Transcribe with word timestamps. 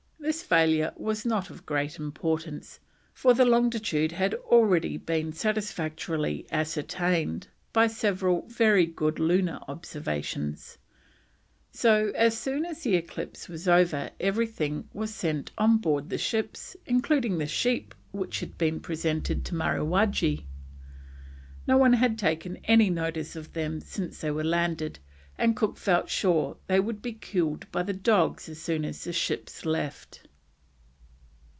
This 0.23 0.43
failure 0.43 0.93
was 0.95 1.25
not 1.25 1.49
of 1.49 1.65
great 1.65 1.97
importance, 1.97 2.79
for 3.11 3.33
the 3.33 3.43
longitude 3.43 4.11
had 4.11 4.35
already 4.35 4.95
been 4.95 5.33
satisfactorily 5.33 6.45
ascertained 6.51 7.47
by 7.73 7.87
several 7.87 8.47
very 8.47 8.85
good 8.85 9.19
lunar 9.19 9.59
observations, 9.67 10.77
so 11.71 12.13
as 12.15 12.37
soon 12.37 12.65
as 12.65 12.83
the 12.83 12.95
eclipse 12.95 13.49
was 13.49 13.67
over 13.67 14.11
everything 14.19 14.87
was 14.93 15.13
sent 15.13 15.49
on 15.57 15.77
board 15.79 16.09
the 16.09 16.19
ships, 16.19 16.77
including 16.85 17.39
the 17.39 17.47
sheep 17.47 17.93
which 18.11 18.39
had 18.41 18.57
been 18.59 18.79
presented 18.79 19.43
to 19.45 19.55
Mariwaggee. 19.55 20.45
No 21.67 21.77
one 21.79 21.93
had 21.93 22.17
taken 22.19 22.57
any 22.65 22.91
notice 22.91 23.35
of 23.35 23.51
them 23.53 23.81
since 23.81 24.21
they 24.21 24.31
were 24.31 24.43
landed, 24.45 24.99
and 25.37 25.55
Cook 25.55 25.75
felt 25.77 26.07
sure 26.07 26.57
they 26.67 26.79
would 26.79 27.01
be 27.01 27.13
killed 27.13 27.65
by 27.71 27.81
the 27.81 27.93
dogs 27.93 28.47
as 28.47 28.61
soon 28.61 28.85
as 28.85 29.05
the 29.05 29.13
ships 29.13 29.65
left. 29.65 30.27